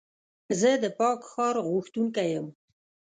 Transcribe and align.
زه 0.59 0.71
د 0.83 0.85
پاک 0.99 1.19
ښار 1.31 1.55
غوښتونکی 1.67 2.27
یم. 2.35 2.47